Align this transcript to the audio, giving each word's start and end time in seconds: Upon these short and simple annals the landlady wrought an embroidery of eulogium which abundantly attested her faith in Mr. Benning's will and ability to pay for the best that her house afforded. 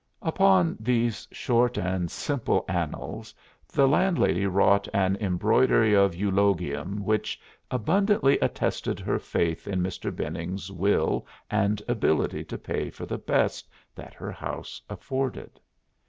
Upon 0.23 0.77
these 0.79 1.27
short 1.31 1.77
and 1.77 2.09
simple 2.09 2.65
annals 2.67 3.35
the 3.71 3.87
landlady 3.87 4.47
wrought 4.47 4.87
an 4.95 5.15
embroidery 5.17 5.93
of 5.93 6.15
eulogium 6.15 7.05
which 7.05 7.39
abundantly 7.69 8.39
attested 8.39 8.99
her 8.99 9.19
faith 9.19 9.67
in 9.67 9.83
Mr. 9.83 10.09
Benning's 10.15 10.71
will 10.71 11.27
and 11.51 11.83
ability 11.87 12.43
to 12.45 12.57
pay 12.57 12.89
for 12.89 13.05
the 13.05 13.19
best 13.19 13.69
that 13.93 14.15
her 14.15 14.31
house 14.31 14.81
afforded. 14.89 15.59